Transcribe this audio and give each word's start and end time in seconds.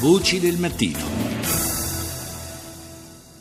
Voci 0.00 0.40
del 0.40 0.56
mattino. 0.56 1.19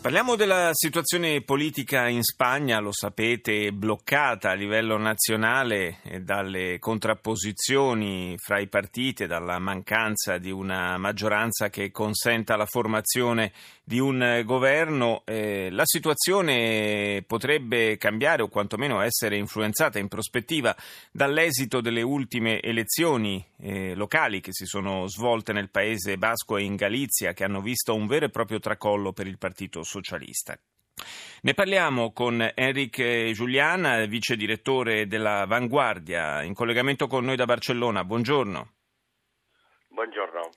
Parliamo 0.02 0.38
della 0.38 0.70
situazione 0.72 1.42
politica 1.42 2.08
in 2.08 2.24
Spagna, 2.24 2.80
lo 2.80 2.94
sapete, 2.94 3.74
bloccata 3.74 4.52
a 4.52 4.54
livello 4.54 4.98
nazionale 4.98 5.98
dalle 6.22 6.80
contrapposizioni 6.80 8.36
fra 8.38 8.60
i 8.60 8.68
partiti 8.68 9.24
e 9.24 9.28
dalla 9.28 9.60
mancanza 9.60 10.38
di 10.38 10.52
una 10.52 10.98
maggioranza 10.98 11.70
che 11.70 11.92
consenta 11.92 12.56
la 12.56 12.66
formazione 12.66 13.52
di 13.84 14.00
un 14.00 14.42
governo. 14.46 15.24
Eh, 15.26 15.68
la 15.70 15.84
situazione 15.84 17.22
potrebbe 17.28 17.98
cambiare 17.98 18.42
o 18.42 18.48
quantomeno 18.48 19.02
essere 19.02 19.36
influenzata 19.36 20.00
in 20.00 20.08
prospettiva 20.08 20.74
dall'esito 21.12 21.82
delle 21.82 22.04
ultime 22.04 22.62
elezioni 22.62 23.46
eh, 23.58 23.96
locali 23.96 24.40
che 24.40 24.54
si 24.54 24.66
sono 24.66 25.08
svolte 25.08 25.52
nel 25.52 25.70
paese 25.70 26.18
basco 26.18 26.56
e 26.56 26.64
in 26.64 26.76
Galizia, 26.76 27.34
che 27.34 27.44
hanno 27.44 27.60
visto 27.62 27.94
un 27.94 28.08
vero 28.08 28.28
e 28.28 28.30
proprio 28.30 28.60
tracollo 28.60 29.12
per 29.12 29.28
il 29.28 29.38
partito 29.38 29.84
socialista. 29.90 30.58
Ne 31.42 31.54
parliamo 31.54 32.12
con 32.12 32.52
Enric 32.54 33.32
Giuliana, 33.32 34.06
vice 34.06 34.36
direttore 34.36 35.08
della 35.08 35.46
Vanguardia, 35.46 36.44
in 36.44 36.54
collegamento 36.54 37.08
con 37.08 37.26
noi 37.26 37.36
da 37.36 37.46
Barcellona. 37.46 38.04
Buongiorno. 38.04 38.74
Buongiorno. 39.88 40.50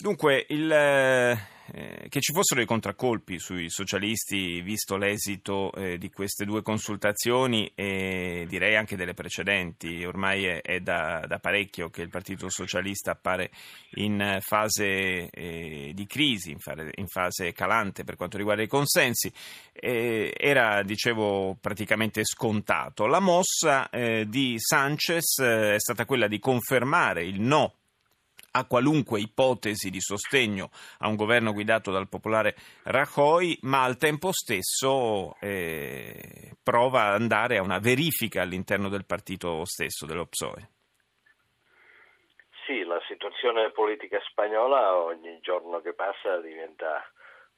Dunque, 0.00 0.46
il, 0.50 0.70
eh, 0.70 2.06
che 2.08 2.20
ci 2.20 2.32
fossero 2.32 2.60
dei 2.60 2.68
contraccolpi 2.68 3.40
sui 3.40 3.68
socialisti, 3.68 4.60
visto 4.60 4.96
l'esito 4.96 5.72
eh, 5.72 5.98
di 5.98 6.08
queste 6.08 6.44
due 6.44 6.62
consultazioni 6.62 7.68
e 7.74 8.46
direi 8.48 8.76
anche 8.76 8.94
delle 8.94 9.12
precedenti, 9.12 10.04
ormai 10.04 10.44
è, 10.44 10.62
è 10.62 10.78
da, 10.78 11.24
da, 11.26 11.40
parecchio 11.40 11.90
che 11.90 12.02
il 12.02 12.10
Partito 12.10 12.48
Socialista 12.48 13.10
appare 13.10 13.50
in 13.96 14.38
fase 14.40 15.30
eh, 15.30 15.90
di 15.92 16.06
crisi, 16.06 16.52
in, 16.52 16.60
fase, 16.60 16.92
in, 16.94 17.08
fase 17.08 17.50
calante 17.52 18.04
per 18.04 18.14
quanto 18.14 18.36
riguarda 18.36 18.62
i 18.62 18.68
consensi, 18.68 19.32
era, 19.72 20.84
dicevo, 20.84 21.56
praticamente 21.60 22.24
scontato. 22.24 23.06
La 23.06 23.18
mossa 23.18 23.90
eh, 23.90 24.26
di 24.28 24.54
Sanchez 24.58 25.40
eh, 25.40 25.74
è 25.74 25.80
stata 25.80 26.04
quella 26.04 26.28
di 26.28 26.38
confermare 26.38 27.24
il 27.24 27.40
no 27.40 27.77
a 28.58 28.66
qualunque 28.66 29.20
ipotesi 29.20 29.90
di 29.90 30.00
sostegno 30.00 30.70
a 30.98 31.08
un 31.08 31.16
governo 31.16 31.52
guidato 31.52 31.90
dal 31.90 32.08
popolare 32.08 32.54
Rajoy, 32.84 33.58
ma 33.62 33.82
al 33.82 33.96
tempo 33.96 34.32
stesso 34.32 35.36
eh, 35.40 36.56
prova 36.62 37.08
ad 37.08 37.20
andare 37.20 37.58
a 37.58 37.62
una 37.62 37.78
verifica 37.78 38.42
all'interno 38.42 38.88
del 38.88 39.06
partito 39.06 39.64
stesso, 39.64 40.06
dello 40.06 40.26
PSOE. 40.26 40.70
Sì, 42.66 42.82
la 42.84 43.00
situazione 43.08 43.70
politica 43.70 44.20
spagnola 44.28 44.94
ogni 44.96 45.38
giorno 45.40 45.80
che 45.80 45.94
passa 45.94 46.38
diventa 46.40 47.02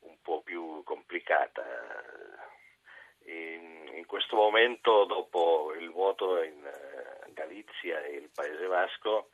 un 0.01 0.17
po' 0.23 0.41
più 0.43 0.83
complicata. 0.84 1.62
In, 3.25 3.91
in 3.97 4.06
questo 4.06 4.37
momento, 4.37 5.05
dopo 5.05 5.75
il 5.78 5.91
voto 5.91 6.43
in 6.43 6.62
uh, 6.62 7.33
Galizia 7.33 8.03
e 8.03 8.17
il 8.17 8.31
Paese 8.33 8.67
Vasco, 8.67 9.31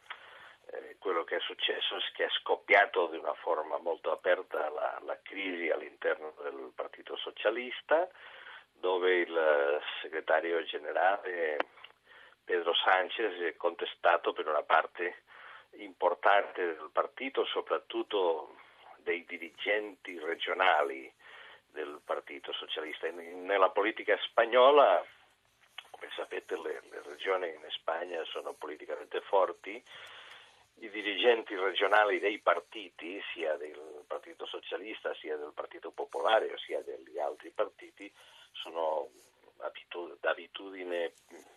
eh, 0.72 0.96
quello 0.98 1.24
che 1.24 1.36
è 1.36 1.40
successo 1.40 1.96
è 1.96 2.00
che 2.12 2.24
è 2.24 2.30
scoppiato 2.40 3.06
di 3.08 3.16
una 3.16 3.34
forma 3.34 3.78
molto 3.78 4.10
aperta 4.10 4.68
la, 4.70 5.00
la 5.04 5.18
crisi 5.22 5.70
all'interno 5.70 6.34
del 6.42 6.72
Partito 6.74 7.16
Socialista, 7.16 8.08
dove 8.72 9.14
il 9.20 9.80
segretario 10.02 10.62
generale 10.64 11.56
Pedro 12.44 12.74
Sánchez 12.74 13.40
è 13.40 13.56
contestato 13.56 14.32
per 14.32 14.46
una 14.46 14.62
parte 14.62 15.22
importante 15.78 16.64
del 16.64 16.90
partito, 16.92 17.44
soprattutto 17.44 18.56
dei 18.98 19.24
dirigenti 19.24 20.18
regionali 20.18 21.12
del 21.70 22.00
Partito 22.04 22.52
Socialista. 22.52 23.08
Nella 23.10 23.70
politica 23.70 24.16
spagnola, 24.22 25.04
come 25.90 26.10
sapete, 26.14 26.56
le, 26.56 26.82
le 26.90 27.02
regioni 27.02 27.48
in 27.48 27.66
Spagna 27.70 28.22
sono 28.24 28.52
politicamente 28.52 29.20
forti 29.22 29.82
i 30.78 30.90
dirigenti 30.90 31.54
regionali 31.56 32.18
dei 32.18 32.38
partiti, 32.38 33.20
sia 33.32 33.56
del 33.56 34.04
Partito 34.06 34.46
Socialista, 34.46 35.14
sia 35.14 35.36
del 35.36 35.52
Partito 35.54 35.90
Popolare, 35.90 36.56
sia 36.58 36.82
degli 36.82 37.18
altri 37.18 37.50
partiti, 37.50 38.12
sono 38.52 39.08
d'abitudine 40.20 41.12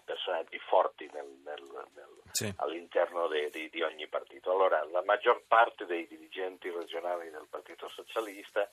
personaggi 0.06 0.58
forti 0.60 1.10
nel, 1.12 1.28
nel, 1.44 1.64
nel, 1.96 2.22
sì. 2.32 2.52
all'interno 2.58 3.28
de, 3.28 3.50
de, 3.50 3.70
di 3.70 3.82
ogni 3.82 4.08
partito. 4.08 4.52
Allora, 4.52 4.84
la 4.86 5.04
maggior 5.04 5.44
parte 5.48 5.86
dei 5.86 6.08
dirigenti 6.08 6.70
regionali 6.70 7.30
del 7.30 7.48
Partito 7.50 7.90
Socialista 7.90 8.70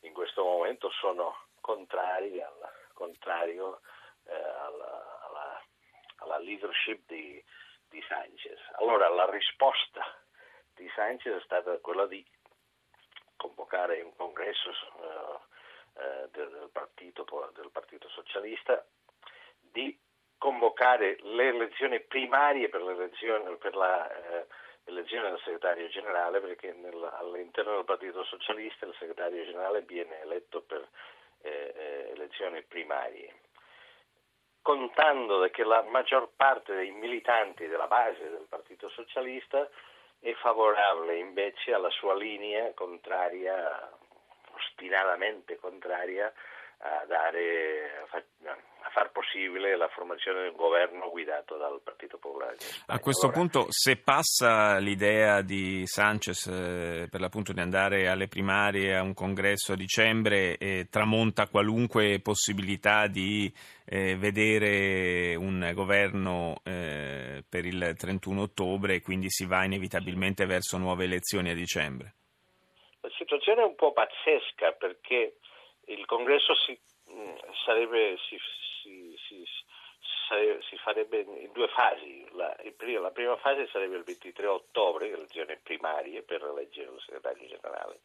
in 0.00 0.12
questo 0.12 0.42
momento 0.42 0.90
sono 0.90 1.48
contrari, 1.60 2.40
al, 2.40 2.52
contrario, 2.94 3.80
eh, 4.24 4.34
alla, 4.34 5.20
alla, 5.26 5.62
alla 6.16 6.38
leadership 6.38 7.02
di 7.06 7.42
di 7.90 8.02
Sanchez. 8.08 8.58
Allora 8.78 9.08
la 9.08 9.28
risposta 9.28 10.02
di 10.74 10.88
Sanchez 10.94 11.36
è 11.36 11.44
stata 11.44 11.76
quella 11.78 12.06
di 12.06 12.24
convocare 13.36 14.00
un 14.00 14.14
congresso 14.16 14.70
uh, 14.70 16.00
uh, 16.00 16.28
del, 16.30 16.68
partito, 16.72 17.24
del, 17.54 17.70
partito, 17.70 18.08
Socialista, 18.08 18.84
di 19.60 19.98
convocare 20.38 21.18
le 21.20 21.48
elezioni 21.48 22.00
primarie 22.00 22.68
per, 22.68 22.82
per 23.58 23.74
la 23.74 24.06
uh, 24.06 24.46
elezione 24.84 25.30
del 25.30 25.40
segretario 25.40 25.88
generale, 25.88 26.40
perché 26.40 26.72
nel, 26.72 27.02
all'interno 27.18 27.74
del 27.76 27.84
Partito 27.84 28.24
Socialista 28.24 28.86
il 28.86 28.96
segretario 28.98 29.44
generale 29.44 29.82
viene 29.82 30.20
eletto 30.22 30.62
per 30.62 30.88
elezioni 31.42 32.62
primarie 32.64 33.32
contando 34.62 35.48
che 35.50 35.64
la 35.64 35.82
maggior 35.82 36.30
parte 36.36 36.74
dei 36.74 36.90
militanti 36.90 37.66
della 37.66 37.86
base 37.86 38.28
del 38.28 38.46
Partito 38.48 38.88
Socialista 38.88 39.68
è 40.20 40.32
favorevole 40.34 41.16
invece 41.16 41.72
alla 41.72 41.90
sua 41.90 42.14
linea 42.14 42.72
contraria, 42.74 43.90
ostinatamente 44.54 45.56
contraria 45.56 46.32
a, 46.78 47.04
dare, 47.06 48.06
a 48.10 48.22
far 49.00 49.12
possibile 49.12 49.78
la 49.78 49.88
formazione 49.88 50.42
di 50.42 50.48
un 50.48 50.56
governo 50.56 51.08
guidato 51.08 51.56
dal 51.56 51.80
Partito 51.82 52.18
Popolare. 52.18 52.56
A 52.88 52.98
questo 52.98 53.26
allora, 53.28 53.40
punto, 53.40 53.66
se 53.70 53.96
passa 53.96 54.76
l'idea 54.76 55.40
di 55.40 55.86
Sanchez 55.86 56.46
eh, 56.46 57.08
per 57.10 57.20
l'appunto 57.20 57.54
di 57.54 57.60
andare 57.60 58.08
alle 58.08 58.28
primarie 58.28 58.94
a 58.94 59.02
un 59.02 59.14
congresso 59.14 59.72
a 59.72 59.76
dicembre, 59.76 60.58
eh, 60.58 60.88
tramonta 60.90 61.48
qualunque 61.48 62.20
possibilità 62.20 63.06
di 63.06 63.50
eh, 63.86 64.16
vedere 64.16 65.34
un 65.34 65.70
governo 65.72 66.60
eh, 66.62 67.42
per 67.48 67.64
il 67.64 67.94
31 67.96 68.42
ottobre 68.42 68.96
e 68.96 69.00
quindi 69.00 69.30
si 69.30 69.46
va 69.46 69.64
inevitabilmente 69.64 70.44
verso 70.44 70.76
nuove 70.76 71.04
elezioni 71.04 71.48
a 71.48 71.54
dicembre. 71.54 72.16
La 73.00 73.10
situazione 73.16 73.62
è 73.62 73.64
un 73.64 73.76
po' 73.76 73.92
pazzesca 73.92 74.72
perché 74.72 75.38
il 75.86 76.04
congresso 76.04 76.54
si, 76.66 76.78
mm, 77.10 77.36
sarebbe, 77.64 78.18
si, 78.28 78.36
si, 80.30 80.68
si, 80.68 80.76
farebbe 80.78 81.20
in 81.20 81.50
due 81.52 81.68
fasi. 81.68 82.26
La, 82.32 82.56
prima, 82.76 83.00
la, 83.00 83.10
prima 83.10 83.36
fase 83.36 83.66
sarebbe 83.68 83.96
il 83.96 84.04
23 84.04 84.46
ottobre, 84.46 85.10
elezioni 85.10 85.56
primarie 85.62 86.22
per 86.22 86.42
eleggere 86.42 86.92
il 86.92 87.00
segretario 87.00 87.48
generale, 87.48 88.00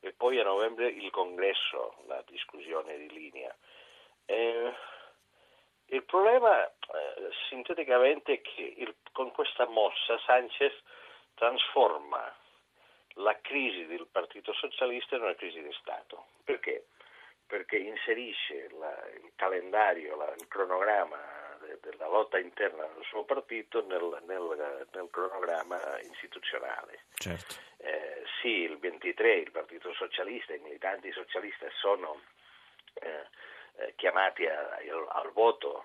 e 0.00 0.12
poi 0.12 0.40
a 0.40 0.44
novembre 0.44 0.88
il 0.88 1.10
congresso, 1.10 1.94
la 2.06 2.22
discussione 2.26 2.98
di 2.98 3.10
linea. 3.10 3.54
Eh, 4.26 4.72
il 5.86 6.04
problema 6.04 6.66
eh, 6.66 7.30
sinteticamente 7.48 8.34
è 8.34 8.40
che 8.42 8.74
il, 8.76 8.94
con 9.12 9.30
questa 9.32 9.66
mossa 9.66 10.18
Sanchez 10.26 10.74
trasforma 11.34 12.34
la 13.14 13.36
crisi 13.40 13.86
del 13.86 14.06
Partito 14.10 14.52
Socialista 14.52 15.16
in 15.16 15.22
una 15.22 15.34
crisi 15.34 15.62
di 15.62 15.72
Stato. 15.80 16.26
Perché? 16.44 16.86
perché 17.48 17.78
inserisce 17.78 18.68
la, 18.78 18.94
il 19.14 19.32
calendario, 19.34 20.16
la, 20.16 20.32
il 20.36 20.46
cronogramma 20.46 21.16
della 21.80 22.06
lotta 22.06 22.38
interna 22.38 22.84
del 22.94 23.04
suo 23.04 23.24
partito 23.24 23.84
nel, 23.86 24.22
nel, 24.26 24.86
nel 24.92 25.08
cronogramma 25.10 25.98
istituzionale. 26.00 27.04
Certo. 27.14 27.54
Eh, 27.78 28.24
sì, 28.40 28.62
il 28.62 28.78
23 28.78 29.34
il 29.34 29.50
Partito 29.50 29.92
Socialista, 29.94 30.54
i 30.54 30.58
militanti 30.58 31.10
socialisti 31.12 31.66
sono 31.80 32.20
eh, 32.94 33.26
eh, 33.76 33.94
chiamati 33.96 34.46
a, 34.46 34.76
al, 34.76 35.06
al, 35.08 35.32
voto 35.32 35.84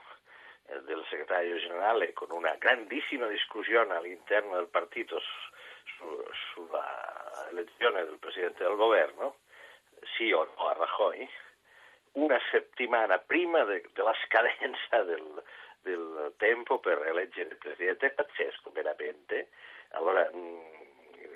eh, 0.68 0.82
del 0.82 1.06
segretario 1.10 1.58
generale 1.58 2.14
con 2.14 2.32
una 2.32 2.56
grandissima 2.56 3.28
discussione 3.28 3.96
all'interno 3.96 4.56
del 4.56 4.68
partito 4.68 5.20
su, 5.20 6.26
sulla 6.54 7.48
elezione 7.52 8.06
del 8.06 8.18
Presidente 8.18 8.64
del 8.64 8.76
Governo, 8.76 9.38
sì 10.18 10.32
o 10.32 10.46
no 10.56 10.68
a 10.68 10.74
Rajoy, 10.74 11.30
una 12.14 12.40
settimana 12.52 13.20
prima 13.20 13.64
de, 13.64 13.84
della 13.94 14.16
scadenza 14.26 15.04
del, 15.04 15.44
del, 15.84 16.34
tempo 16.38 16.80
per 16.80 17.06
eleggere 17.06 17.50
il 17.50 17.58
Presidente. 17.58 18.08
È 18.08 18.12
pazzesco, 18.12 18.72
veramente. 18.72 19.50
Allora, 19.90 20.30
mm, 20.34 20.84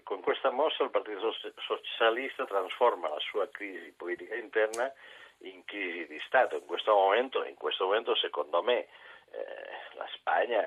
con 0.03 0.21
questa 0.21 0.49
mossa 0.49 0.83
il 0.83 0.89
Partito 0.89 1.33
Socialista 1.57 2.45
trasforma 2.45 3.09
la 3.09 3.19
sua 3.19 3.47
crisi 3.49 3.91
politica 3.91 4.35
interna 4.35 4.91
in 5.39 5.63
crisi 5.65 6.07
di 6.07 6.19
Stato. 6.25 6.55
In 6.55 6.65
questo 6.65 6.93
momento, 6.93 7.43
in 7.43 7.55
questo 7.55 7.85
momento 7.85 8.15
secondo 8.15 8.63
me, 8.63 8.87
eh, 9.31 9.95
la 9.95 10.07
Spagna 10.13 10.65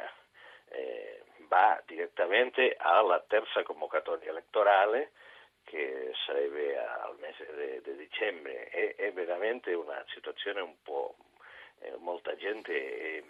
eh, 0.69 1.23
va 1.49 1.83
direttamente 1.87 2.77
alla 2.79 3.21
terza 3.27 3.63
convocatoria 3.63 4.31
elettorale 4.31 5.13
che 5.65 6.13
sarebbe 6.27 6.79
al 6.79 7.17
mese 7.19 7.81
di 7.83 7.97
dicembre. 7.97 8.69
È, 8.69 8.95
è, 8.97 9.13
veramente 9.13 9.73
una 9.73 10.05
situazione 10.09 10.61
un 10.61 10.75
po'... 10.83 11.17
Eh, 11.83 11.97
molta 11.97 12.37
gente 12.37 13.25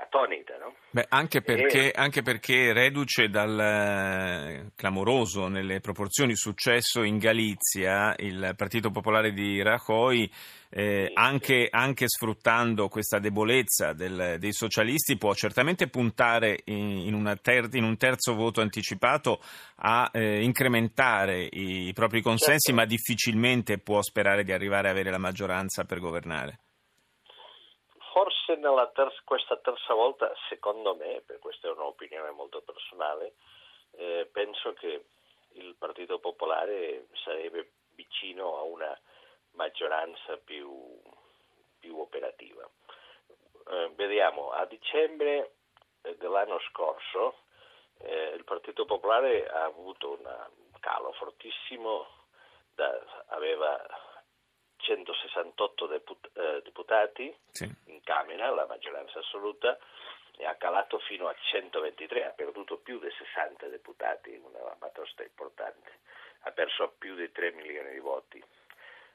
attonita. 0.00 0.56
No? 0.58 0.74
Beh, 0.90 1.06
anche, 1.08 1.42
perché, 1.42 1.92
e... 1.92 1.92
anche 1.94 2.22
perché 2.22 2.72
reduce 2.72 3.28
dal 3.28 3.58
eh, 3.58 4.72
clamoroso 4.74 5.48
nelle 5.48 5.80
proporzioni 5.80 6.36
successo 6.36 7.02
in 7.02 7.18
Galizia 7.18 8.14
il 8.18 8.54
Partito 8.56 8.90
Popolare 8.90 9.32
di 9.32 9.62
Rajoy 9.62 10.30
eh, 10.74 11.06
sì, 11.08 11.12
anche, 11.14 11.64
sì. 11.64 11.68
anche, 11.70 12.08
sfruttando 12.08 12.88
questa 12.88 13.18
debolezza 13.18 13.92
del, 13.92 14.36
dei 14.38 14.52
socialisti, 14.52 15.18
può 15.18 15.34
certamente 15.34 15.88
puntare 15.88 16.60
in, 16.64 17.14
in, 17.14 17.38
ter, 17.42 17.68
in 17.72 17.84
un 17.84 17.96
terzo 17.98 18.34
voto 18.34 18.62
anticipato 18.62 19.40
a 19.76 20.10
eh, 20.12 20.42
incrementare 20.42 21.42
i, 21.50 21.88
i, 21.88 21.92
propri 21.92 22.22
consensi, 22.22 22.70
certo. 22.70 22.80
ma 22.80 22.86
difficilmente 22.86 23.78
può 23.78 24.00
sperare 24.00 24.44
di 24.44 24.52
arrivare 24.52 24.88
a 24.88 24.92
avere 24.92 25.10
la 25.10 25.18
maggioranza 25.18 25.84
per 25.84 26.00
governare. 26.00 26.58
Forse 28.60 28.92
terza, 28.92 29.20
questa 29.24 29.56
terza 29.56 29.94
volta, 29.94 30.30
secondo 30.48 30.94
me, 30.94 31.22
per 31.24 31.38
questa 31.38 31.68
è 31.68 31.70
un'opinione 31.70 32.30
molto 32.32 32.60
personale, 32.60 33.34
eh, 33.92 34.28
penso 34.30 34.74
che 34.74 35.06
il 35.52 35.74
Partito 35.78 36.18
Popolare 36.18 37.06
sarebbe 37.24 37.72
vicino 37.94 38.58
a 38.58 38.62
una 38.62 38.98
maggioranza 39.52 40.36
più, 40.36 41.00
più 41.78 41.98
operativa. 41.98 42.68
Eh, 43.70 43.90
vediamo, 43.94 44.50
a 44.50 44.66
dicembre 44.66 45.54
eh, 46.02 46.16
dell'anno 46.16 46.58
scorso 46.70 47.38
eh, 48.00 48.34
il 48.36 48.44
Partito 48.44 48.84
Popolare 48.84 49.48
ha 49.48 49.64
avuto 49.64 50.18
un 50.18 50.78
calo 50.80 51.12
fortissimo, 51.12 52.06
da, 52.74 53.24
aveva 53.28 53.80
168 54.82 55.86
deput- 55.86 56.30
eh, 56.34 56.60
deputati 56.62 57.34
sì. 57.50 57.70
in 57.86 58.02
Camera, 58.02 58.50
la 58.50 58.66
maggioranza 58.66 59.20
assoluta, 59.20 59.78
e 60.36 60.44
ha 60.44 60.54
calato 60.56 60.98
fino 60.98 61.28
a 61.28 61.34
123, 61.50 62.26
ha 62.26 62.30
perduto 62.30 62.78
più 62.78 62.98
di 62.98 63.10
60 63.10 63.66
deputati, 63.68 64.40
una 64.42 64.74
batosta 64.78 65.22
importante, 65.22 66.00
ha 66.40 66.50
perso 66.50 66.94
più 66.98 67.14
di 67.14 67.30
3 67.30 67.52
milioni 67.52 67.92
di 67.92 68.00
voti. 68.00 68.42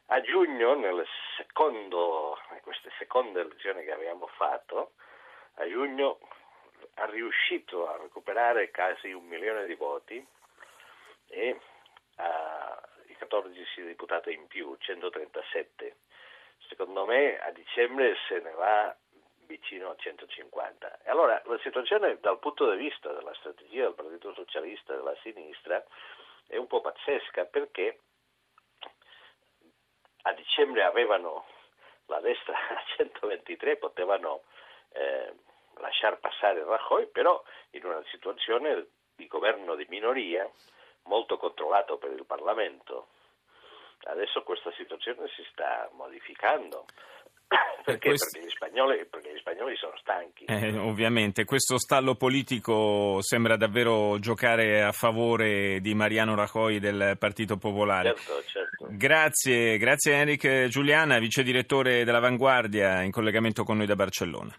A 0.08 0.22
giugno, 0.22 0.76
nelle 0.76 1.06
secondo, 1.36 2.40
queste 2.62 2.92
seconde 2.98 3.42
elezioni 3.42 3.84
che 3.84 3.92
abbiamo 3.92 4.28
fatto, 4.28 4.94
a 5.56 5.68
giugno 5.68 6.20
ha 6.96 7.06
riuscito 7.08 7.90
a 7.90 7.98
recuperare 7.98 8.72
quasi 8.72 9.12
un 9.12 9.26
milione 9.26 9.66
di 9.66 9.76
voti 9.76 10.26
e 11.28 11.60
ha 12.16 12.87
14 13.18 13.84
deputati 13.84 14.32
in 14.34 14.48
più, 14.48 14.76
137. 14.78 15.96
Secondo 16.70 17.06
me 17.06 17.40
a 17.40 17.52
dicembre 17.52 18.16
se 18.28 18.40
ne 18.40 18.52
va 18.52 18.96
vicino 19.48 19.90
a 19.90 19.96
150. 19.96 21.00
E 21.04 21.10
allora 21.10 21.42
la 21.46 21.60
situazione 21.60 22.20
dal 22.20 22.40
punto 22.40 22.70
di 22.72 22.78
vista 22.78 23.12
della 23.14 23.34
strategia 23.36 23.84
del 23.84 23.94
Partito 23.94 24.34
Socialista 24.34 24.94
e 24.94 24.98
della 24.98 25.16
sinistra 25.22 25.84
è 26.48 26.58
un 26.58 26.68
po' 26.68 26.82
pazzesca 26.82 27.46
perché 27.46 28.00
a 30.24 30.34
dicembre 30.34 30.84
avevano 30.84 31.46
la 32.08 32.20
destra 32.20 32.56
a 32.70 32.84
123, 32.98 33.78
potevano 33.78 34.44
eh, 34.90 35.34
lasciar 35.80 36.20
passare 36.20 36.64
Rajoy, 36.64 37.08
però 37.08 37.42
in 37.72 37.86
una 37.86 38.04
situazione 38.12 38.88
di 39.16 39.28
governo 39.28 39.76
di 39.76 39.86
minoria 39.90 40.50
molto 41.08 41.38
controllato 41.38 41.98
per 41.98 42.12
il 42.12 42.26
Parlamento. 42.26 43.08
Adesso 44.04 44.44
questa 44.44 44.72
situazione 44.78 45.28
si 45.36 45.44
sta 45.52 45.90
modificando. 45.94 46.86
Perché? 47.84 48.10
Questo... 48.10 48.30
Perché, 48.32 48.48
gli 48.48 48.52
spagnoli, 48.52 49.06
perché, 49.06 49.34
gli 49.34 49.40
spagnoli, 49.40 49.76
sono 49.78 49.96
stanchi. 49.98 50.46
Eh, 50.46 50.78
ovviamente, 50.78 51.46
questo 51.46 51.78
stallo 51.78 52.16
politico 52.16 53.22
sembra 53.22 53.56
davvero 53.56 54.20
giocare 54.20 54.84
a 54.84 54.92
favore 54.92 55.80
di 55.80 55.94
Mariano 55.94 56.36
Rajoy 56.36 56.80
del 56.80 57.16
Partito 57.18 57.56
Popolare. 57.56 58.16
Certo, 58.16 58.44
certo. 58.44 58.88
Grazie, 58.90 59.78
grazie 59.78 60.14
Enric 60.16 60.68
Giuliana, 60.68 61.20
vice 61.20 61.44
direttore 61.44 62.04
della 62.04 62.20
Vanguardia, 62.20 63.02
in 63.04 63.12
collegamento 63.12 63.64
con 63.64 63.78
noi 63.78 63.86
da 63.86 63.96
Barcellona. 63.96 64.54